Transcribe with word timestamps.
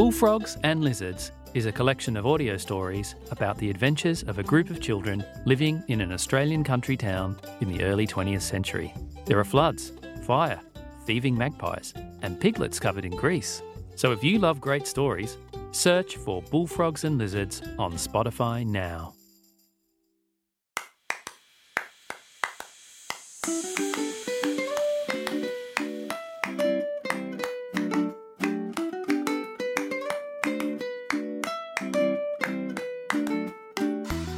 Bullfrogs 0.00 0.56
and 0.62 0.82
Lizards 0.82 1.30
is 1.52 1.66
a 1.66 1.72
collection 1.72 2.16
of 2.16 2.26
audio 2.26 2.56
stories 2.56 3.16
about 3.30 3.58
the 3.58 3.68
adventures 3.68 4.22
of 4.22 4.38
a 4.38 4.42
group 4.42 4.70
of 4.70 4.80
children 4.80 5.22
living 5.44 5.84
in 5.88 6.00
an 6.00 6.10
Australian 6.10 6.64
country 6.64 6.96
town 6.96 7.38
in 7.60 7.70
the 7.70 7.84
early 7.84 8.06
20th 8.06 8.40
century. 8.40 8.94
There 9.26 9.38
are 9.38 9.44
floods, 9.44 9.92
fire, 10.24 10.58
thieving 11.04 11.36
magpies, 11.36 11.92
and 12.22 12.40
piglets 12.40 12.80
covered 12.80 13.04
in 13.04 13.14
grease. 13.14 13.60
So 13.94 14.10
if 14.12 14.24
you 14.24 14.38
love 14.38 14.58
great 14.58 14.86
stories, 14.86 15.36
search 15.70 16.16
for 16.16 16.40
Bullfrogs 16.40 17.04
and 17.04 17.18
Lizards 17.18 17.60
on 17.78 17.92
Spotify 17.92 18.64
now. 18.64 19.12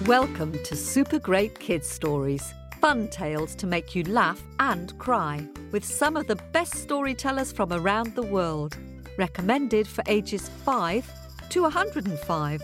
Welcome 0.07 0.53
to 0.65 0.75
Super 0.75 1.21
Great 1.21 1.57
Kids 1.61 1.89
Stories, 1.89 2.55
fun 2.81 3.07
tales 3.07 3.55
to 3.55 3.69
make 3.69 3.95
you 3.95 4.03
laugh 4.03 4.43
and 4.59 4.99
cry, 4.99 5.47
with 5.71 5.85
some 5.85 6.17
of 6.17 6.27
the 6.27 6.35
best 6.51 6.75
storytellers 6.75 7.53
from 7.53 7.73
around 7.73 8.17
the 8.17 8.23
world. 8.23 8.77
Recommended 9.17 9.87
for 9.87 10.03
ages 10.09 10.49
5 10.65 11.09
to 11.51 11.63
105. 11.63 12.63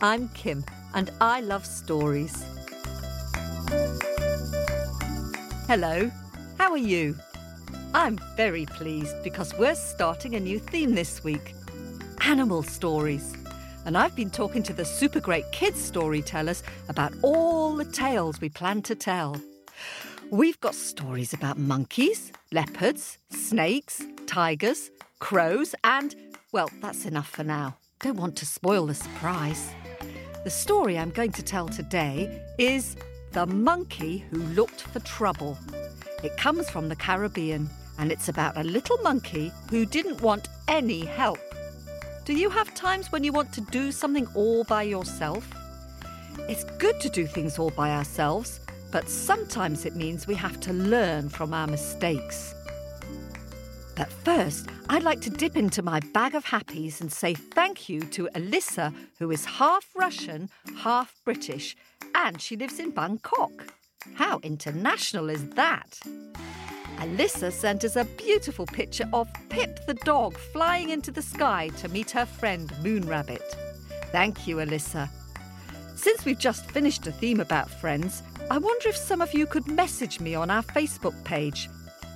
I'm 0.00 0.28
Kim, 0.30 0.64
and 0.94 1.10
I 1.20 1.42
love 1.42 1.66
stories. 1.66 2.42
Hello, 5.66 6.10
how 6.56 6.70
are 6.70 6.78
you? 6.78 7.14
I'm 7.92 8.18
very 8.36 8.64
pleased 8.64 9.22
because 9.22 9.52
we're 9.58 9.74
starting 9.74 10.34
a 10.34 10.40
new 10.40 10.58
theme 10.58 10.94
this 10.94 11.22
week 11.22 11.54
animal 12.22 12.62
stories 12.62 13.34
and 13.84 13.98
I've 13.98 14.16
been 14.16 14.30
talking 14.30 14.62
to 14.64 14.72
the 14.72 14.84
super 14.84 15.20
great 15.20 15.50
kids 15.52 15.82
storytellers 15.82 16.62
about 16.88 17.12
all 17.22 17.74
the 17.74 17.84
tales 17.84 18.40
we 18.40 18.48
plan 18.48 18.82
to 18.82 18.94
tell. 18.94 19.40
We've 20.30 20.60
got 20.60 20.74
stories 20.74 21.32
about 21.32 21.58
monkeys, 21.58 22.32
leopards, 22.50 23.18
snakes, 23.30 24.02
tigers, 24.26 24.90
crows, 25.18 25.74
and, 25.84 26.14
well, 26.52 26.70
that's 26.80 27.04
enough 27.04 27.28
for 27.28 27.44
now. 27.44 27.76
Don't 28.00 28.16
want 28.16 28.36
to 28.36 28.46
spoil 28.46 28.86
the 28.86 28.94
surprise. 28.94 29.70
The 30.44 30.50
story 30.50 30.98
I'm 30.98 31.10
going 31.10 31.32
to 31.32 31.42
tell 31.42 31.68
today 31.68 32.42
is 32.58 32.96
The 33.32 33.46
Monkey 33.46 34.24
Who 34.30 34.38
Looked 34.38 34.82
for 34.82 35.00
Trouble. 35.00 35.58
It 36.22 36.36
comes 36.36 36.68
from 36.70 36.88
the 36.88 36.96
Caribbean 36.96 37.68
and 37.98 38.10
it's 38.10 38.28
about 38.28 38.56
a 38.56 38.64
little 38.64 38.98
monkey 38.98 39.52
who 39.70 39.86
didn't 39.86 40.20
want 40.20 40.48
any 40.68 41.04
help. 41.04 41.38
Do 42.24 42.32
you 42.32 42.48
have 42.48 42.72
times 42.72 43.12
when 43.12 43.22
you 43.22 43.32
want 43.32 43.52
to 43.52 43.60
do 43.60 43.92
something 43.92 44.26
all 44.34 44.64
by 44.64 44.84
yourself? 44.84 45.46
It's 46.48 46.64
good 46.78 46.98
to 47.00 47.10
do 47.10 47.26
things 47.26 47.58
all 47.58 47.68
by 47.68 47.90
ourselves, 47.90 48.60
but 48.90 49.10
sometimes 49.10 49.84
it 49.84 49.94
means 49.94 50.26
we 50.26 50.34
have 50.36 50.58
to 50.60 50.72
learn 50.72 51.28
from 51.28 51.52
our 51.52 51.66
mistakes. 51.66 52.54
But 53.94 54.10
first, 54.10 54.70
I'd 54.88 55.02
like 55.02 55.20
to 55.20 55.28
dip 55.28 55.54
into 55.54 55.82
my 55.82 56.00
bag 56.14 56.34
of 56.34 56.46
happies 56.46 57.02
and 57.02 57.12
say 57.12 57.34
thank 57.34 57.90
you 57.90 58.00
to 58.00 58.30
Alyssa, 58.34 58.94
who 59.18 59.30
is 59.30 59.44
half 59.44 59.86
Russian, 59.94 60.48
half 60.78 61.14
British, 61.26 61.76
and 62.14 62.40
she 62.40 62.56
lives 62.56 62.78
in 62.78 62.90
Bangkok. 62.90 63.74
How 64.14 64.40
international 64.42 65.28
is 65.28 65.46
that? 65.50 66.00
Alyssa 66.98 67.52
sent 67.52 67.84
us 67.84 67.96
a 67.96 68.04
beautiful 68.04 68.66
picture 68.66 69.08
of 69.12 69.28
Pip 69.48 69.86
the 69.86 69.94
dog 69.94 70.36
flying 70.36 70.90
into 70.90 71.10
the 71.10 71.22
sky 71.22 71.68
to 71.78 71.88
meet 71.88 72.10
her 72.12 72.24
friend 72.24 72.72
Moon 72.82 73.06
Rabbit. 73.06 73.42
Thank 74.12 74.46
you, 74.46 74.56
Alyssa. 74.56 75.08
Since 75.96 76.24
we've 76.24 76.38
just 76.38 76.70
finished 76.70 77.06
a 77.06 77.12
theme 77.12 77.40
about 77.40 77.70
friends, 77.70 78.22
I 78.50 78.58
wonder 78.58 78.88
if 78.88 78.96
some 78.96 79.20
of 79.20 79.32
you 79.32 79.46
could 79.46 79.66
message 79.66 80.20
me 80.20 80.34
on 80.34 80.50
our 80.50 80.62
Facebook 80.62 81.22
page, 81.24 81.68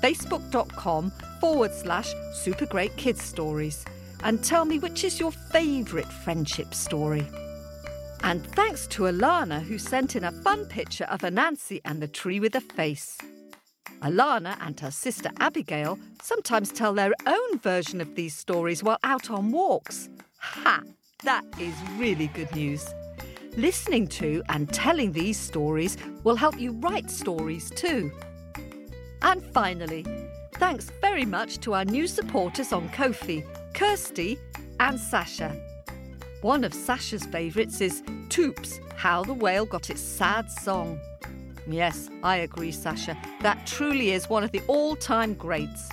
facebook.com 0.03 1.11
forward 1.41 1.73
slash 1.73 2.13
super 2.33 2.67
great 2.67 2.97
kids 2.97 3.23
stories, 3.23 3.85
and 4.25 4.43
tell 4.43 4.65
me 4.65 4.79
which 4.79 5.05
is 5.05 5.21
your 5.21 5.33
favourite 5.33 6.13
friendship 6.13 6.75
story. 6.75 7.27
And 8.23 8.45
thanks 8.55 8.87
to 8.89 9.05
Alana, 9.05 9.63
who 9.63 9.79
sent 9.79 10.17
in 10.17 10.25
a 10.25 10.33
fun 10.33 10.67
picture 10.67 11.05
of 11.05 11.21
Anansi 11.21 11.81
and 11.85 12.03
the 12.03 12.09
tree 12.09 12.41
with 12.41 12.55
a 12.57 12.61
face. 12.61 13.17
Alana 14.03 14.57
and 14.61 14.79
her 14.81 14.91
sister 14.91 15.31
Abigail 15.41 15.99
sometimes 16.23 16.71
tell 16.71 16.95
their 16.95 17.13
own 17.27 17.59
version 17.59 18.01
of 18.01 18.15
these 18.15 18.35
stories 18.35 18.83
while 18.83 18.99
out 19.05 19.31
on 19.31 19.51
walks. 19.51 20.09
Ha! 20.39 20.83
That 21.25 21.45
is 21.59 21.75
really 21.97 22.29
good 22.29 22.55
news. 22.55 22.87
Listening 23.57 24.07
to 24.09 24.43
and 24.49 24.73
telling 24.73 25.13
these 25.13 25.39
stories 25.39 25.97
will 26.23 26.37
help 26.37 26.61
you 26.61 26.73
write 26.73 27.11
stories 27.11 27.71
too. 27.71 28.13
And 29.23 29.43
finally, 29.53 30.07
thanks 30.55 30.91
very 31.01 31.25
much 31.25 31.59
to 31.61 31.75
our 31.75 31.85
new 31.85 32.07
supporters 32.07 32.73
on 32.73 32.89
Ko-fi, 32.91 33.45
Kirsty 33.75 34.39
and 34.79 34.99
Sasha. 34.99 35.57
One 36.43 36.63
of 36.63 36.73
Sasha's 36.73 37.25
favourites 37.27 37.81
is 37.81 38.03
Toops, 38.29 38.79
How 38.95 39.25
the 39.25 39.35
Whale 39.35 39.67
Got 39.67 39.91
Its 39.91 40.01
Sad 40.01 40.49
Song. 40.51 41.01
Yes, 41.69 42.09
I 42.23 42.39
agree, 42.39 42.73
Sasha. 42.73 43.17
That 43.43 43.67
truly 43.67 44.13
is 44.13 44.29
one 44.29 44.43
of 44.43 44.53
the 44.53 44.63
all 44.69 44.97
time 44.97 45.35
greats. 45.35 45.91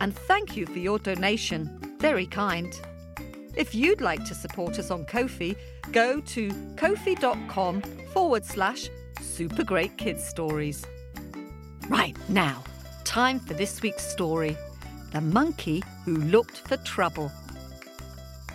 And 0.00 0.14
thank 0.14 0.56
you 0.56 0.66
for 0.66 0.78
your 0.78 0.98
donation. 0.98 1.96
Very 1.98 2.26
kind. 2.26 2.72
If 3.56 3.74
you'd 3.74 4.00
like 4.00 4.24
to 4.26 4.34
support 4.34 4.78
us 4.78 4.90
on 4.90 5.04
Ko-fi, 5.06 5.56
go 5.92 6.20
to 6.20 6.50
ko-fi.com 6.76 7.82
forward 8.12 8.44
slash 8.44 8.88
super 9.20 9.64
great 9.64 9.96
kids 9.96 10.24
stories. 10.24 10.84
Right 11.88 12.16
now, 12.28 12.62
time 13.04 13.40
for 13.40 13.54
this 13.54 13.82
week's 13.82 14.06
story 14.06 14.56
The 15.12 15.20
Monkey 15.20 15.82
Who 16.04 16.16
Looked 16.16 16.58
for 16.58 16.76
Trouble. 16.78 17.32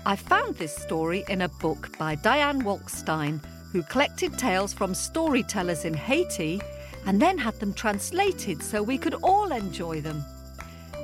I 0.05 0.15
found 0.15 0.55
this 0.55 0.75
story 0.75 1.23
in 1.27 1.41
a 1.41 1.49
book 1.49 1.97
by 1.97 2.15
Diane 2.15 2.61
Wolkstein 2.63 3.41
who 3.71 3.83
collected 3.83 4.37
tales 4.37 4.73
from 4.73 4.93
storytellers 4.93 5.85
in 5.85 5.93
Haiti 5.93 6.61
and 7.05 7.21
then 7.21 7.37
had 7.37 7.59
them 7.59 7.73
translated 7.73 8.61
so 8.63 8.81
we 8.81 8.97
could 8.97 9.15
all 9.15 9.51
enjoy 9.51 10.01
them. 10.01 10.23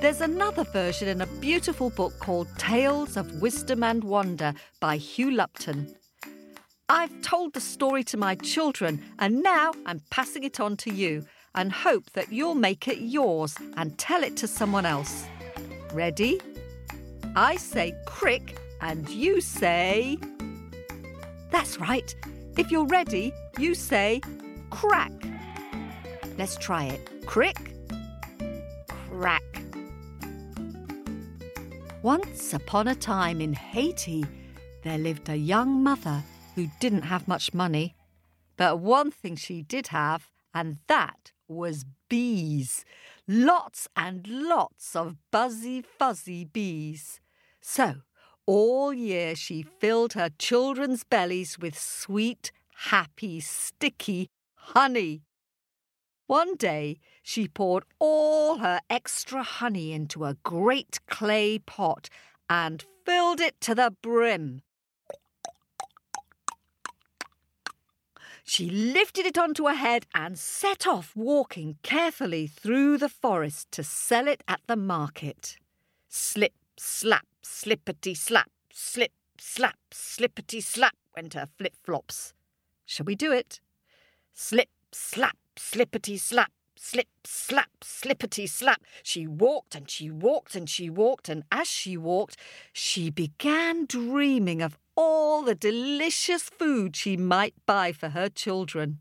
There's 0.02 0.22
another 0.22 0.64
version 0.66 1.08
in 1.08 1.22
a 1.22 1.28
beautiful 1.40 1.90
book 1.90 2.18
called 2.20 2.48
Tales 2.58 3.18
of 3.18 3.42
Wisdom 3.42 3.82
and 3.82 4.04
Wonder 4.04 4.54
by 4.80 4.98
Hugh 4.98 5.32
Lupton. 5.32 5.96
I've 6.90 7.22
told 7.22 7.54
the 7.54 7.62
story 7.62 8.04
to 8.06 8.18
my 8.18 8.36
children 8.36 9.02
and 9.20 9.42
now 9.42 9.74
I'm 9.86 10.02
passing 10.10 10.44
it 10.44 10.60
on 10.60 10.78
to 10.78 10.94
you 10.94 11.26
and 11.56 11.72
hope 11.72 12.12
that 12.12 12.32
you'll 12.32 12.56
make 12.56 12.88
it 12.88 13.00
yours 13.00 13.56
and 13.78 13.98
tell 13.98 14.24
it 14.24 14.36
to 14.38 14.48
someone 14.48 14.86
else. 14.86 15.26
Ready? 15.94 16.42
I 17.36 17.56
say 17.56 17.96
crick 18.06 18.60
and 18.82 19.10
you 19.10 19.42
say. 19.42 20.18
That's 21.52 21.80
right. 21.80 22.14
If 22.58 22.72
you're 22.72 22.86
ready, 22.86 23.34
you 23.60 23.76
say 23.76 24.22
crack. 24.70 25.12
Let's 26.38 26.56
try 26.56 26.86
it. 26.86 27.26
Crick, 27.26 27.74
crack. 28.88 29.44
Once 32.02 32.54
upon 32.54 32.88
a 32.88 32.96
time 32.96 33.42
in 33.42 33.52
Haiti, 33.52 34.24
there 34.84 34.98
lived 34.98 35.28
a 35.28 35.36
young 35.36 35.84
mother 35.84 36.24
who 36.56 36.70
didn't 36.80 37.02
have 37.02 37.28
much 37.28 37.54
money. 37.54 37.94
But 38.56 38.80
one 38.80 39.12
thing 39.12 39.36
she 39.36 39.62
did 39.62 39.88
have, 39.88 40.32
and 40.54 40.78
that 40.88 41.34
was 41.50 41.86
bees. 42.08 42.86
Lots 43.28 43.90
and 43.98 44.26
lots 44.28 44.96
of 44.96 45.18
buzzy, 45.30 45.82
fuzzy 45.82 46.46
bees. 46.46 47.20
So 47.60 47.96
all 48.46 48.94
year 48.94 49.36
she 49.36 49.64
filled 49.64 50.14
her 50.14 50.30
children's 50.38 51.04
bellies 51.04 51.58
with 51.60 51.78
sweet, 51.78 52.52
happy, 52.90 53.40
sticky 53.40 54.30
honey. 54.56 55.24
One 56.28 56.56
day 56.56 56.98
she 57.22 57.48
poured 57.48 57.84
all 58.00 58.58
her 58.58 58.82
extra 58.90 59.44
honey 59.44 59.94
into 59.94 60.26
a 60.26 60.38
great 60.44 61.00
clay 61.08 61.60
pot 61.60 62.10
and 62.50 62.84
filled 63.06 63.40
it 63.40 63.60
to 63.62 63.76
the 63.76 63.96
brim. 64.02 64.62
She 68.44 68.70
lifted 68.70 69.26
it 69.26 69.40
onto 69.40 69.66
her 69.66 69.74
head 69.74 70.06
and 70.14 70.38
set 70.38 70.86
off 70.86 71.16
walking 71.16 71.78
carefully 71.82 72.46
through 72.46 73.00
the 73.00 73.10
forest 73.10 73.72
to 73.72 73.84
sell 73.84 74.28
it 74.28 74.44
at 74.48 74.62
the 74.68 74.76
market. 74.76 75.58
Slip, 76.08 76.54
slap, 76.78 77.26
Slippity 77.48 78.16
slap, 78.16 78.50
slip, 78.74 79.12
slap, 79.38 79.78
slippity 79.92 80.62
slap 80.62 80.96
went 81.16 81.36
her 81.36 81.48
flip 81.58 81.74
flops. 81.84 82.34
Shall 82.88 83.06
we 83.06 83.16
do 83.16 83.32
it? 83.32 83.60
Slip, 84.34 84.70
slap, 84.92 85.38
slippity 85.56 86.18
slap, 86.18 86.52
slip, 86.76 87.08
slap, 87.24 87.70
slippity 87.84 88.48
slap. 88.48 88.82
She 89.04 89.28
walked 89.28 89.76
and 89.76 89.90
she 89.90 90.10
walked 90.10 90.56
and 90.56 90.68
she 90.68 90.90
walked, 90.90 91.30
and 91.30 91.44
as 91.52 91.68
she 91.68 91.98
walked, 91.98 92.36
she 92.74 93.12
began 93.12 93.86
dreaming 93.86 94.64
of 94.64 94.78
all 94.96 95.44
the 95.44 95.56
delicious 95.56 96.44
food 96.44 96.96
she 96.96 97.16
might 97.16 97.54
buy 97.68 97.92
for 97.92 98.10
her 98.10 98.28
children. 98.28 99.00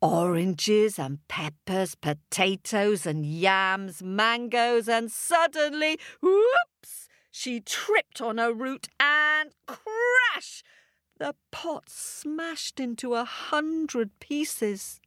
Oranges 0.00 0.98
and 0.98 1.18
peppers, 1.28 1.94
potatoes 1.94 3.06
and 3.06 3.24
yams, 3.26 4.02
mangoes, 4.02 4.88
and 4.88 5.10
suddenly, 5.10 5.98
whoops, 6.20 7.03
she 7.36 7.58
tripped 7.58 8.20
on 8.20 8.38
a 8.38 8.52
root 8.52 8.86
and 9.00 9.50
crash! 9.66 10.62
The 11.18 11.34
pot 11.50 11.88
smashed 11.88 12.78
into 12.78 13.14
a 13.14 13.24
hundred 13.24 14.20
pieces. 14.20 15.00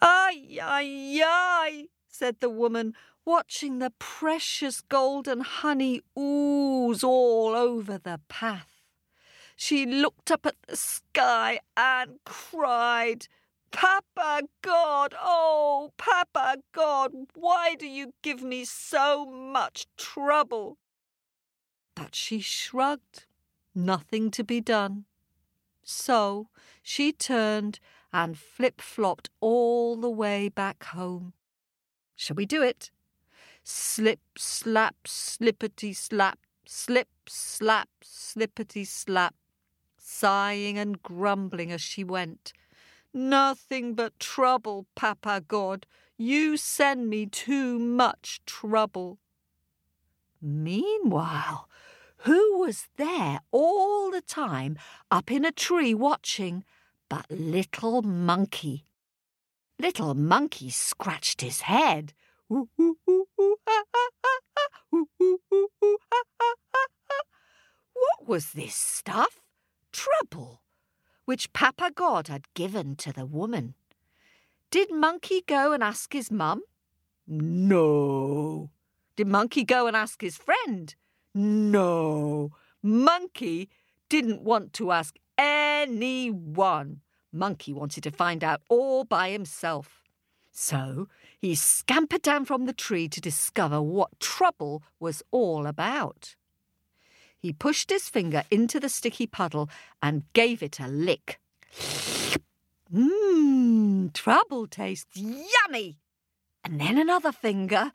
Ay, 0.00 0.60
ay, 0.62 1.20
ay, 1.24 1.88
said 2.06 2.36
the 2.38 2.48
woman, 2.48 2.94
watching 3.24 3.80
the 3.80 3.90
precious 3.98 4.82
golden 4.82 5.40
honey 5.40 6.00
ooze 6.16 7.02
all 7.02 7.56
over 7.56 7.98
the 7.98 8.20
path. 8.28 8.80
She 9.56 9.84
looked 9.84 10.30
up 10.30 10.46
at 10.46 10.54
the 10.68 10.76
sky 10.76 11.58
and 11.76 12.20
cried, 12.24 13.26
Papa 13.72 14.42
God, 14.62 15.12
oh, 15.20 15.92
Papa 15.96 16.58
God, 16.70 17.12
why 17.34 17.74
do 17.74 17.88
you 17.88 18.14
give 18.22 18.44
me 18.44 18.64
so 18.64 19.26
much 19.26 19.88
trouble? 19.96 20.78
But 22.02 22.16
she 22.16 22.40
shrugged, 22.40 23.26
nothing 23.76 24.32
to 24.32 24.42
be 24.42 24.60
done. 24.60 25.04
So 25.84 26.48
she 26.82 27.12
turned 27.12 27.78
and 28.12 28.36
flip 28.36 28.80
flopped 28.80 29.30
all 29.38 29.94
the 29.94 30.10
way 30.10 30.48
back 30.48 30.82
home. 30.82 31.32
Shall 32.16 32.34
we 32.34 32.44
do 32.44 32.60
it? 32.60 32.90
Slip, 33.62 34.18
slap, 34.36 34.96
slippity 35.06 35.92
slap, 35.92 36.40
slip, 36.66 37.08
slap, 37.28 37.88
slippity 38.02 38.84
slap, 38.84 39.36
sighing 39.96 40.78
and 40.78 41.00
grumbling 41.04 41.70
as 41.70 41.80
she 41.80 42.02
went. 42.02 42.52
Nothing 43.14 43.94
but 43.94 44.18
trouble, 44.18 44.86
Papa 44.96 45.44
God. 45.46 45.86
You 46.18 46.56
send 46.56 47.08
me 47.08 47.26
too 47.26 47.78
much 47.78 48.40
trouble. 48.44 49.20
Meanwhile, 50.40 51.68
who 52.22 52.58
was 52.58 52.88
there 52.96 53.40
all 53.50 54.10
the 54.10 54.20
time 54.20 54.78
up 55.10 55.30
in 55.30 55.44
a 55.44 55.52
tree 55.52 55.94
watching 55.94 56.64
but 57.08 57.26
Little 57.30 58.02
Monkey? 58.02 58.84
Little 59.78 60.14
Monkey 60.14 60.70
scratched 60.70 61.40
his 61.40 61.62
head. 61.62 62.14
What 62.48 62.68
was 68.26 68.52
this 68.52 68.74
stuff? 68.74 69.40
Trouble 69.92 70.62
which 71.24 71.52
Papa 71.52 71.90
God 71.94 72.28
had 72.28 72.52
given 72.54 72.96
to 72.96 73.12
the 73.12 73.26
woman. 73.26 73.74
Did 74.70 74.92
Monkey 74.92 75.42
go 75.46 75.72
and 75.72 75.82
ask 75.82 76.12
his 76.12 76.30
mum? 76.30 76.62
No. 77.26 78.70
Did 79.16 79.28
Monkey 79.28 79.64
go 79.64 79.86
and 79.86 79.96
ask 79.96 80.20
his 80.20 80.36
friend? 80.36 80.94
No. 81.34 82.52
Monkey 82.82 83.70
didn't 84.08 84.42
want 84.42 84.72
to 84.74 84.92
ask 84.92 85.16
anyone. 85.38 87.00
Monkey 87.32 87.72
wanted 87.72 88.02
to 88.04 88.10
find 88.10 88.44
out 88.44 88.60
all 88.68 89.04
by 89.04 89.30
himself. 89.30 90.02
So 90.50 91.08
he 91.38 91.54
scampered 91.54 92.22
down 92.22 92.44
from 92.44 92.66
the 92.66 92.74
tree 92.74 93.08
to 93.08 93.20
discover 93.20 93.80
what 93.80 94.20
trouble 94.20 94.82
was 95.00 95.22
all 95.30 95.66
about. 95.66 96.36
He 97.38 97.52
pushed 97.52 97.90
his 97.90 98.08
finger 98.08 98.44
into 98.50 98.78
the 98.78 98.90
sticky 98.90 99.26
puddle 99.26 99.70
and 100.02 100.24
gave 100.34 100.62
it 100.62 100.78
a 100.78 100.86
lick. 100.86 101.40
Mmm, 102.94 104.12
trouble 104.12 104.66
tastes 104.66 105.16
yummy. 105.16 105.98
And 106.64 106.80
then 106.80 106.98
another 106.98 107.32
finger. 107.32 107.90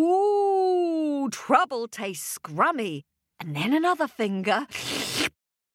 Ooh, 0.00 0.85
trouble 1.30 1.88
tastes 1.88 2.38
scrummy. 2.38 3.02
And 3.40 3.54
then 3.54 3.72
another 3.72 4.08
finger. 4.08 4.66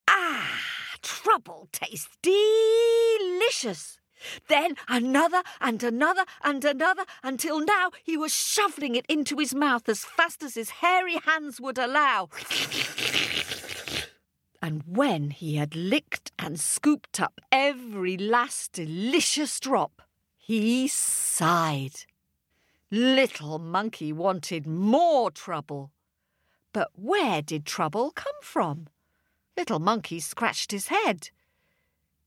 Ah, 0.07 0.59
trouble 1.01 1.67
tastes 1.71 2.09
delicious. 2.21 3.99
Then 4.47 4.75
another 4.87 5.41
and 5.59 5.81
another 5.83 6.25
and 6.43 6.63
another 6.63 7.05
until 7.23 7.59
now 7.59 7.91
he 8.03 8.17
was 8.17 8.33
shoveling 8.33 8.95
it 8.95 9.05
into 9.07 9.37
his 9.37 9.53
mouth 9.53 9.87
as 9.89 10.05
fast 10.05 10.43
as 10.43 10.55
his 10.55 10.69
hairy 10.69 11.17
hands 11.25 11.59
would 11.59 11.77
allow. 11.77 12.29
And 14.61 14.83
when 14.85 15.31
he 15.31 15.55
had 15.55 15.75
licked 15.75 16.31
and 16.37 16.59
scooped 16.59 17.19
up 17.19 17.41
every 17.51 18.15
last 18.15 18.73
delicious 18.73 19.59
drop, 19.59 20.03
he 20.37 20.87
sighed. 20.87 22.05
Little 22.93 23.57
Monkey 23.57 24.11
wanted 24.11 24.67
more 24.67 25.31
trouble. 25.31 25.93
But 26.73 26.89
where 26.93 27.41
did 27.41 27.65
trouble 27.65 28.11
come 28.11 28.35
from? 28.41 28.87
Little 29.55 29.79
Monkey 29.79 30.19
scratched 30.19 30.71
his 30.71 30.87
head. 30.87 31.29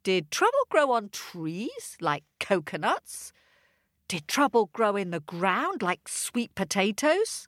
Did 0.04 0.30
trouble 0.30 0.66
grow 0.70 0.92
on 0.92 1.10
trees 1.10 1.98
like 2.00 2.24
coconuts? 2.40 3.32
Did 4.08 4.26
trouble 4.26 4.70
grow 4.72 4.96
in 4.96 5.10
the 5.10 5.20
ground 5.20 5.82
like 5.82 6.08
sweet 6.08 6.54
potatoes? 6.54 7.46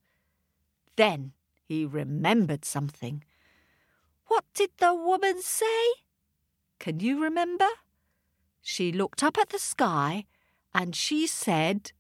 Then 0.97 1.33
he 1.65 1.87
remembered 1.87 2.67
something. 2.67 3.25
What 4.27 4.45
did 4.53 4.71
the 4.77 4.95
woman 4.95 5.41
say? 5.41 5.87
Can 6.79 7.01
you 7.01 7.23
remember? 7.23 7.69
She 8.61 8.93
looked 8.93 9.23
up 9.23 9.39
at 9.39 9.49
the 9.49 9.59
sky 9.59 10.27
and 10.75 10.95
she 10.95 11.27
said, 11.27 11.93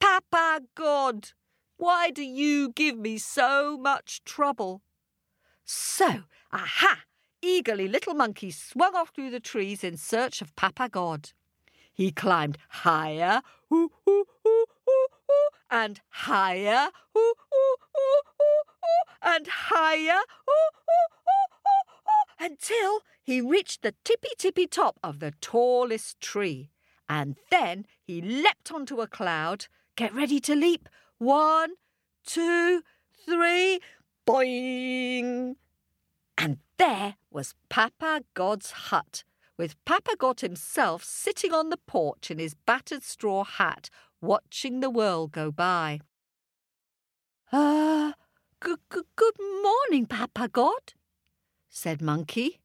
Papa 0.00 0.62
God, 0.74 1.30
why 1.76 2.10
do 2.10 2.22
you 2.22 2.72
give 2.72 2.96
me 2.96 3.18
so 3.18 3.76
much 3.78 4.24
trouble? 4.24 4.82
So, 5.64 6.24
aha! 6.52 7.04
Eagerly, 7.42 7.88
little 7.88 8.14
monkey 8.14 8.50
swung 8.50 8.94
off 8.94 9.10
through 9.10 9.30
the 9.30 9.40
trees 9.40 9.84
in 9.84 9.96
search 9.96 10.40
of 10.40 10.54
Papa 10.56 10.88
God. 10.88 11.30
He 11.92 12.10
climbed 12.10 12.58
higher, 12.68 13.42
ooh, 13.72 13.90
ooh, 14.08 14.24
ooh, 14.46 14.66
ooh, 14.88 15.48
and 15.70 16.00
higher, 16.08 16.88
and 19.22 19.46
higher, 19.48 20.20
until 22.38 23.00
he 23.22 23.40
reached 23.40 23.82
the 23.82 23.94
tippy 24.04 24.30
tippy 24.38 24.66
top 24.66 24.98
of 25.02 25.20
the 25.20 25.32
tallest 25.40 26.20
tree. 26.20 26.70
And 27.08 27.36
then 27.50 27.86
he 28.02 28.20
leapt 28.20 28.72
onto 28.72 29.00
a 29.00 29.06
cloud. 29.06 29.66
Get 29.96 30.14
ready 30.14 30.40
to 30.40 30.54
leap. 30.54 30.90
One, 31.16 31.72
two, 32.26 32.82
three, 33.24 33.80
boing! 34.28 35.56
And 36.36 36.58
there 36.76 37.16
was 37.30 37.54
Papa 37.70 38.22
God's 38.34 38.70
hut, 38.72 39.24
with 39.56 39.82
Papa 39.86 40.16
God 40.18 40.40
himself 40.40 41.02
sitting 41.02 41.54
on 41.54 41.70
the 41.70 41.78
porch 41.78 42.30
in 42.30 42.38
his 42.38 42.52
battered 42.52 43.02
straw 43.02 43.44
hat, 43.44 43.88
watching 44.20 44.80
the 44.80 44.90
world 44.90 45.32
go 45.32 45.50
by. 45.50 46.00
Ah, 47.50 48.10
uh, 48.10 48.12
good, 48.60 48.80
good, 48.90 49.06
good 49.16 49.36
morning, 49.62 50.04
Papa 50.04 50.48
God, 50.48 50.92
said 51.70 52.02
Monkey. 52.02 52.60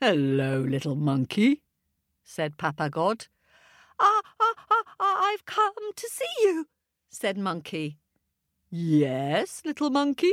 Hello, 0.00 0.58
little 0.58 0.96
monkey, 0.96 1.62
said 2.24 2.58
Papa 2.58 2.90
God. 2.90 3.28
Ah, 4.00 4.22
ah, 4.40 4.54
ah, 5.00 5.30
I've 5.32 5.46
come 5.46 5.72
to 5.96 6.08
see 6.08 6.44
you, 6.46 6.66
said 7.08 7.38
Monkey. 7.38 7.98
Yes, 8.70 9.62
little 9.64 9.90
monkey, 9.90 10.32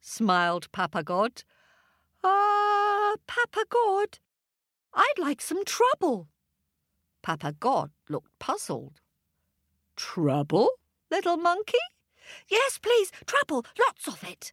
smiled 0.00 0.70
Papa 0.72 1.02
God. 1.02 1.42
Ah, 2.22 3.12
uh, 3.12 3.16
Papa 3.26 3.64
God, 3.68 4.18
I'd 4.94 5.18
like 5.18 5.42
some 5.42 5.64
trouble. 5.64 6.28
Papa 7.22 7.54
God 7.58 7.90
looked 8.08 8.38
puzzled. 8.38 9.00
Trouble, 9.96 10.70
little 11.10 11.36
monkey? 11.36 11.78
Yes, 12.48 12.78
please, 12.78 13.10
trouble, 13.26 13.66
lots 13.78 14.08
of 14.08 14.24
it. 14.24 14.52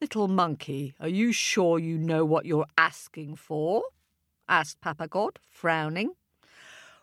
Little 0.00 0.28
monkey, 0.28 0.94
are 1.00 1.08
you 1.08 1.32
sure 1.32 1.78
you 1.78 1.96
know 1.96 2.24
what 2.24 2.44
you're 2.44 2.66
asking 2.76 3.36
for? 3.36 3.84
asked 4.48 4.80
Papa 4.80 5.08
God, 5.08 5.38
frowning. 5.48 6.12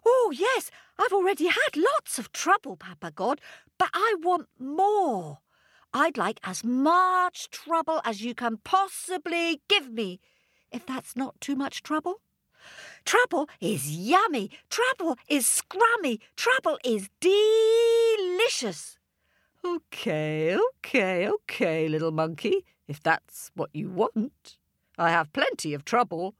Oh, 0.05 0.33
yes, 0.35 0.71
I've 0.97 1.13
already 1.13 1.47
had 1.47 1.75
lots 1.75 2.17
of 2.17 2.31
trouble, 2.31 2.75
Papa 2.75 3.11
God, 3.11 3.41
but 3.77 3.89
I 3.93 4.15
want 4.21 4.47
more. 4.59 5.39
I'd 5.93 6.17
like 6.17 6.39
as 6.43 6.63
much 6.63 7.49
trouble 7.49 8.01
as 8.05 8.23
you 8.23 8.33
can 8.33 8.57
possibly 8.63 9.61
give 9.67 9.91
me, 9.91 10.19
if 10.71 10.85
that's 10.85 11.15
not 11.15 11.39
too 11.41 11.55
much 11.55 11.83
trouble. 11.83 12.21
Trouble 13.05 13.49
is 13.59 13.91
yummy. 13.91 14.51
Trouble 14.69 15.17
is 15.27 15.45
scrummy. 15.45 16.19
Trouble 16.35 16.77
is 16.83 17.09
delicious. 17.19 18.97
Okay, 19.63 20.57
okay, 20.57 21.27
okay, 21.27 21.87
little 21.87 22.11
monkey, 22.11 22.65
if 22.87 23.01
that's 23.01 23.51
what 23.55 23.69
you 23.73 23.89
want. 23.89 24.57
I 24.97 25.09
have 25.09 25.33
plenty 25.33 25.73
of 25.73 25.85
trouble. 25.85 26.35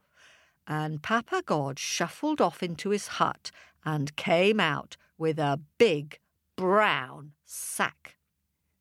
And 0.66 1.02
Papa 1.02 1.42
God 1.44 1.78
shuffled 1.78 2.40
off 2.40 2.62
into 2.62 2.90
his 2.90 3.08
hut 3.08 3.50
and 3.84 4.14
came 4.16 4.60
out 4.60 4.96
with 5.18 5.38
a 5.38 5.60
big 5.78 6.18
brown 6.56 7.32
sack. 7.44 8.16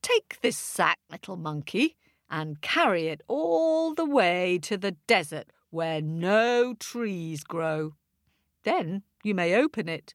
Take 0.02 0.40
this 0.42 0.58
sack, 0.58 1.00
little 1.10 1.38
monkey, 1.38 1.96
and 2.30 2.62
carry 2.62 3.08
it 3.08 3.22
all 3.28 3.94
the 3.94 4.06
way 4.06 4.60
to 4.64 4.78
the 4.78 4.94
desert 5.08 5.52
where 5.70 6.02
no 6.02 6.74
trees 6.74 7.44
grow. 7.44 7.96
Then 8.64 9.04
you 9.24 9.34
may 9.34 9.56
open 9.56 9.90
it, 9.90 10.14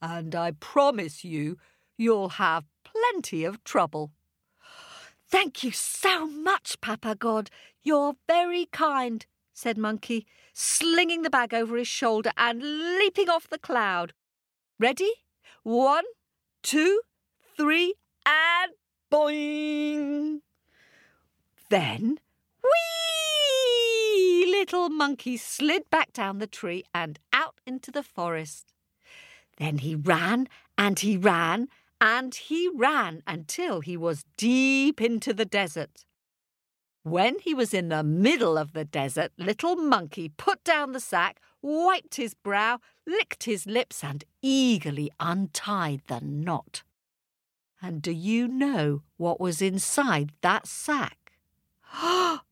and 0.00 0.34
I 0.34 0.52
promise 0.52 1.24
you 1.24 1.58
you'll 1.96 2.30
have 2.30 2.64
plenty 2.84 3.44
of 3.44 3.62
trouble. 3.64 4.12
Thank 5.26 5.62
you 5.62 5.72
so 5.72 6.26
much, 6.26 6.80
Papa 6.80 7.14
God. 7.14 7.50
You're 7.82 8.14
very 8.26 8.66
kind, 8.66 9.26
said 9.58 9.76
Monkey, 9.76 10.24
slinging 10.52 11.22
the 11.22 11.30
bag 11.30 11.52
over 11.52 11.76
his 11.76 11.88
shoulder 11.88 12.30
and 12.36 12.62
leaping 12.62 13.28
off 13.28 13.48
the 13.48 13.58
cloud. 13.58 14.12
Ready? 14.78 15.12
One, 15.64 16.04
two, 16.62 17.00
three, 17.56 17.94
and 18.24 18.72
boing! 19.10 20.42
Then, 21.70 22.20
whee! 22.62 24.46
Little 24.48 24.90
Monkey 24.90 25.36
slid 25.36 25.90
back 25.90 26.12
down 26.12 26.38
the 26.38 26.46
tree 26.46 26.84
and 26.94 27.18
out 27.32 27.56
into 27.66 27.90
the 27.90 28.04
forest. 28.04 28.72
Then 29.56 29.78
he 29.78 29.96
ran 29.96 30.48
and 30.78 31.00
he 31.00 31.16
ran 31.16 31.66
and 32.00 32.32
he 32.32 32.68
ran 32.68 33.24
until 33.26 33.80
he 33.80 33.96
was 33.96 34.24
deep 34.36 35.00
into 35.00 35.34
the 35.34 35.44
desert. 35.44 36.04
When 37.08 37.38
he 37.38 37.54
was 37.54 37.72
in 37.72 37.88
the 37.88 38.02
middle 38.02 38.58
of 38.58 38.74
the 38.74 38.84
desert, 38.84 39.32
little 39.38 39.76
monkey 39.76 40.28
put 40.28 40.62
down 40.62 40.92
the 40.92 41.00
sack, 41.00 41.40
wiped 41.62 42.16
his 42.16 42.34
brow, 42.34 42.80
licked 43.06 43.44
his 43.44 43.66
lips, 43.66 44.04
and 44.04 44.24
eagerly 44.42 45.10
untied 45.18 46.02
the 46.06 46.20
knot. 46.20 46.82
And 47.80 48.02
do 48.02 48.12
you 48.12 48.46
know 48.46 49.04
what 49.16 49.40
was 49.40 49.62
inside 49.62 50.32
that 50.42 50.66
sack? 50.66 51.32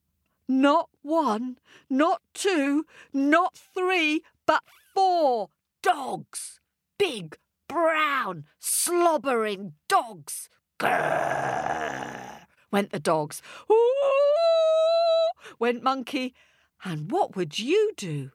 not 0.48 0.88
one, 1.02 1.58
not 1.90 2.22
two, 2.32 2.86
not 3.12 3.54
three, 3.75 4.22
but 4.46 4.62
four 4.94 5.50
dogs. 5.82 6.60
Big, 6.96 7.36
brown, 7.68 8.46
slobbering 8.58 9.75
dogs. 9.86 10.48
Grrr, 10.78 12.46
went 12.70 12.92
the 12.92 13.00
dogs. 13.00 13.42
Ooh, 13.70 14.36
went 15.58 15.82
Monkey. 15.82 16.34
And 16.84 17.10
what 17.10 17.36
would 17.36 17.58
you 17.58 17.92
do? 17.96 18.30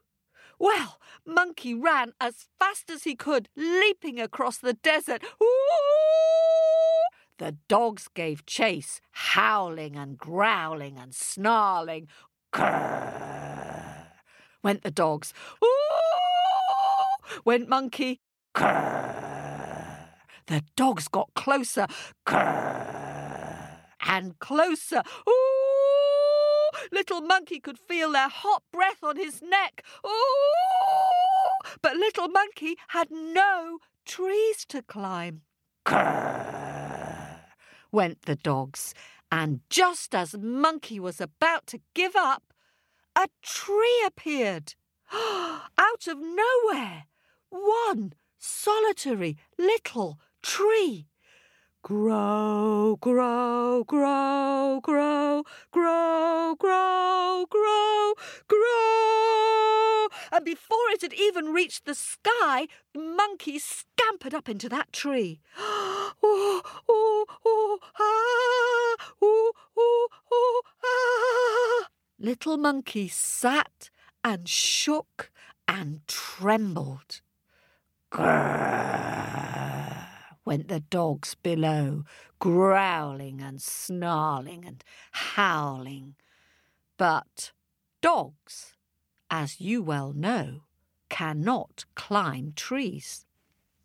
Well, 0.59 0.99
Monkey 1.25 1.73
ran 1.73 2.13
as 2.19 2.45
fast 2.59 2.89
as 2.91 3.03
he 3.03 3.15
could, 3.15 3.49
leaping 3.55 4.19
across 4.19 4.57
the 4.57 4.73
desert. 4.73 5.23
Ooh! 5.41 5.47
The 7.37 7.57
dogs 7.67 8.07
gave 8.13 8.45
chase, 8.45 9.01
howling 9.11 9.95
and 9.95 10.17
growling 10.17 10.99
and 10.99 11.15
snarling. 11.15 12.07
Grrr! 12.53 14.05
Went 14.61 14.83
the 14.83 14.91
dogs. 14.91 15.33
Ooh! 15.63 17.39
Went 17.43 17.67
Monkey. 17.67 18.21
Grrr! 18.53 20.09
The 20.45 20.63
dogs 20.75 21.07
got 21.07 21.33
closer. 21.33 21.87
Grrr! 22.27 23.79
And 24.01 24.37
closer. 24.37 25.01
Ooh! 25.27 25.50
Little 26.91 27.21
Monkey 27.21 27.60
could 27.60 27.79
feel 27.79 28.12
their 28.12 28.27
hot 28.29 28.63
breath 28.71 29.03
on 29.03 29.15
his 29.15 29.41
neck. 29.41 29.83
Ooh! 30.05 31.69
But 31.81 31.95
Little 31.95 32.27
Monkey 32.27 32.75
had 32.89 33.10
no 33.10 33.79
trees 34.05 34.65
to 34.69 34.81
climb. 34.81 35.41
Grrr! 35.86 37.39
Went 37.91 38.24
the 38.24 38.36
dogs. 38.36 38.93
And 39.31 39.62
just 39.69 40.13
as 40.13 40.38
Monkey 40.38 41.00
was 41.00 41.21
about 41.21 41.65
to 41.67 41.79
give 41.93 42.15
up, 42.15 42.53
a 43.15 43.27
tree 43.41 44.03
appeared. 44.05 44.75
Out 45.13 46.07
of 46.07 46.17
nowhere. 46.19 47.05
One 47.50 48.13
solitary 48.38 49.38
little 49.57 50.19
tree. 50.41 51.07
Grow, 51.83 52.95
grow, 53.01 53.83
grow, 53.88 54.79
grow, 54.83 55.43
grow, 55.71 56.55
grow, 56.59 57.45
grow, 57.50 58.13
grow. 58.47 60.07
And 60.31 60.45
before 60.45 60.77
it 60.91 61.01
had 61.01 61.13
even 61.13 61.47
reached 61.47 61.85
the 61.85 61.95
sky, 61.95 62.67
the 62.93 63.00
monkey 63.00 63.57
scampered 63.57 64.35
up 64.35 64.47
into 64.47 64.69
that 64.69 64.93
tree. 64.93 65.39
oh, 65.57 66.61
oh, 66.88 67.25
oh, 67.45 67.79
ah, 68.00 69.13
oh, 69.19 69.51
oh, 69.75 70.07
oh, 70.31 70.61
ah. 70.83 71.88
Little 72.19 72.57
monkey 72.57 73.07
sat 73.07 73.89
and 74.23 74.47
shook 74.47 75.31
and 75.67 76.01
trembled. 76.07 77.21
Grrr, 78.11 79.30
went 80.45 80.67
the 80.67 80.79
dogs 80.79 81.36
below, 81.36 82.03
growling 82.39 83.41
and 83.41 83.62
snarling 83.62 84.65
and 84.65 84.83
howling. 85.12 86.15
But 86.98 87.51
dogs, 88.01 88.75
as 89.29 89.60
you 89.62 89.81
well 89.81 90.13
know, 90.13 90.63
cannot 91.10 91.86
climb 91.95 92.53
trees. 92.55 93.25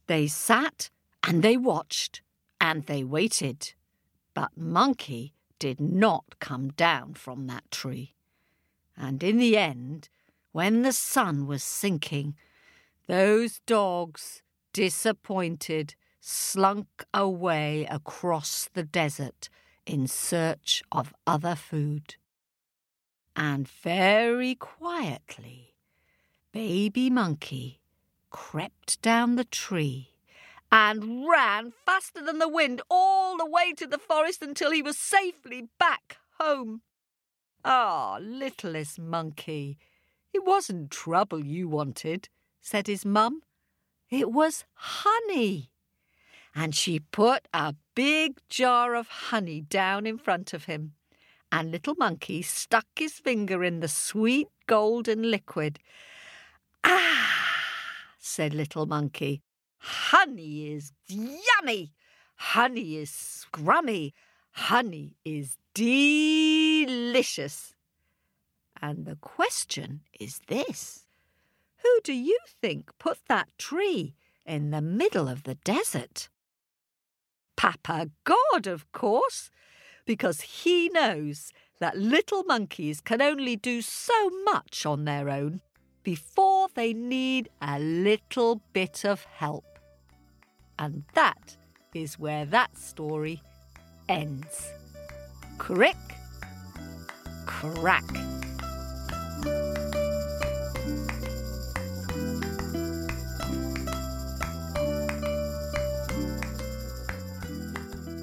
They 0.06 0.26
sat 0.26 0.90
and 1.22 1.42
they 1.42 1.56
watched 1.56 2.22
and 2.60 2.86
they 2.86 3.04
waited. 3.04 3.75
But 4.34 4.56
Monkey 4.56 5.34
did 5.58 5.80
not 5.80 6.38
come 6.40 6.68
down 6.70 7.14
from 7.14 7.46
that 7.46 7.70
tree. 7.70 8.14
And 8.96 9.22
in 9.22 9.38
the 9.38 9.56
end, 9.56 10.08
when 10.52 10.82
the 10.82 10.92
sun 10.92 11.46
was 11.46 11.62
sinking, 11.62 12.34
those 13.06 13.60
dogs, 13.66 14.42
disappointed, 14.72 15.94
slunk 16.28 17.04
away 17.14 17.87
across 17.88 18.68
the 18.75 18.83
desert 18.83 19.49
in 19.87 20.09
search 20.09 20.83
of 20.90 21.14
other 21.25 21.54
food. 21.54 22.16
And 23.37 23.68
very 23.68 24.56
quietly, 24.56 25.76
Baby 26.50 27.11
Monkey 27.11 27.80
crept 28.30 29.00
down 29.02 29.37
the 29.37 29.45
tree 29.45 30.14
and 30.73 31.28
ran 31.28 31.73
faster 31.85 32.25
than 32.25 32.40
the 32.40 32.49
wind 32.49 32.83
all 32.90 33.37
the 33.37 33.49
way 33.49 33.73
to 33.75 33.87
the 33.87 33.99
forest 33.99 34.42
until 34.42 34.73
he 34.73 34.83
was 34.83 34.99
safely 34.99 35.68
back 35.78 36.16
home. 36.40 36.83
Ah, 37.64 38.18
littlest 38.21 38.99
monkey, 38.99 39.78
it 40.33 40.45
wasn't 40.45 40.90
trouble 40.90 41.45
you 41.45 41.68
wanted 41.68 42.28
said 42.61 42.88
his 42.88 43.04
mum. 43.04 43.42
It 44.11 44.33
was 44.33 44.64
honey. 44.75 45.71
And 46.58 46.75
she 46.75 47.00
put 47.00 47.46
a 47.52 47.75
big 47.94 48.38
jar 48.48 48.94
of 48.94 49.08
honey 49.08 49.60
down 49.60 50.06
in 50.06 50.16
front 50.16 50.54
of 50.54 50.64
him. 50.64 50.94
And 51.52 51.70
little 51.70 51.94
monkey 51.96 52.40
stuck 52.40 52.86
his 52.96 53.12
finger 53.12 53.62
in 53.62 53.80
the 53.80 53.88
sweet 53.88 54.48
golden 54.66 55.30
liquid. 55.30 55.78
Ah, 56.82 57.60
said 58.18 58.54
little 58.54 58.86
monkey, 58.86 59.42
honey 59.78 60.72
is 60.72 60.92
yummy. 61.08 61.92
Honey 62.36 62.96
is 62.96 63.10
scrummy. 63.10 64.14
Honey 64.52 65.14
is 65.26 65.58
delicious. 65.75 67.75
And 68.80 69.04
the 69.04 69.16
question 69.16 70.00
is 70.18 70.40
this 70.48 71.04
who 71.82 72.00
do 72.02 72.14
you 72.14 72.38
think 72.62 72.90
put 72.98 73.18
that 73.28 73.48
tree 73.58 74.14
in 74.46 74.70
the 74.70 74.80
middle 74.80 75.28
of 75.28 75.42
the 75.42 75.56
desert? 75.56 76.30
Papa 77.56 78.10
God, 78.25 78.66
of 78.66 78.90
course, 78.92 79.50
because 80.04 80.40
he 80.40 80.88
knows 80.90 81.52
that 81.80 81.98
little 81.98 82.44
monkeys 82.44 83.00
can 83.00 83.20
only 83.20 83.56
do 83.56 83.82
so 83.82 84.30
much 84.44 84.86
on 84.86 85.04
their 85.04 85.28
own 85.28 85.60
before 86.02 86.68
they 86.75 86.92
need 86.92 87.48
a 87.60 87.78
little 87.78 88.62
bit 88.72 89.04
of 89.04 89.25
help. 89.25 89.64
And 90.78 91.04
that 91.14 91.56
is 91.94 92.18
where 92.18 92.44
that 92.46 92.76
story 92.78 93.42
ends. 94.08 94.70
Crick, 95.58 95.96
crack. 97.46 98.04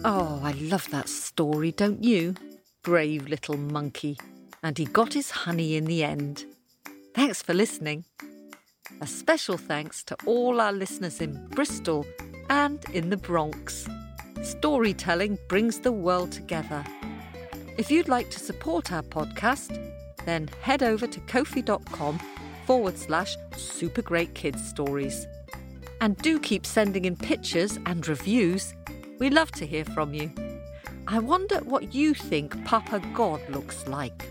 Oh, 0.05 0.41
I 0.43 0.51
love 0.53 0.89
that 0.89 1.07
story, 1.07 1.71
don't 1.71 2.03
you? 2.03 2.35
Brave 2.83 3.29
little 3.29 3.55
monkey. 3.55 4.17
And 4.61 4.77
he 4.77 4.83
got 4.83 5.13
his 5.13 5.31
honey 5.31 5.77
in 5.77 5.85
the 5.85 6.03
end. 6.03 6.43
Thanks 7.15 7.41
for 7.41 7.53
listening. 7.53 8.03
A 8.99 9.07
special 9.07 9.57
thanks 9.57 10.03
to 10.03 10.17
all 10.25 10.59
our 10.59 10.73
listeners 10.73 11.21
in 11.21 11.47
Bristol 11.51 12.05
and 12.49 12.83
in 12.91 13.11
the 13.11 13.17
Bronx. 13.17 13.87
Storytelling 14.41 15.37
brings 15.47 15.79
the 15.79 15.93
world 15.93 16.33
together. 16.33 16.83
If 17.77 17.89
you'd 17.89 18.09
like 18.09 18.29
to 18.31 18.39
support 18.39 18.91
our 18.91 19.03
podcast, 19.03 19.79
then 20.25 20.49
head 20.61 20.83
over 20.83 21.07
to 21.07 21.19
ko-fi.com 21.21 22.19
forward 22.65 22.97
slash 22.97 23.37
super 23.55 24.01
great 24.01 24.35
kids 24.35 24.67
stories. 24.67 25.27
And 26.01 26.17
do 26.17 26.39
keep 26.39 26.65
sending 26.65 27.05
in 27.05 27.15
pictures 27.15 27.79
and 27.85 28.05
reviews. 28.05 28.73
We 29.23 29.29
love 29.29 29.53
to 29.53 29.65
hear 29.65 29.85
from 29.85 30.13
you. 30.13 30.29
I 31.07 31.19
wonder 31.19 31.59
what 31.59 31.95
you 31.95 32.13
think 32.13 32.61
Papa 32.65 32.99
God 33.13 33.39
looks 33.47 33.87
like. 33.87 34.27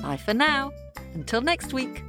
Bye 0.00 0.16
for 0.16 0.32
now. 0.32 0.72
Until 1.12 1.42
next 1.42 1.74
week. 1.74 2.02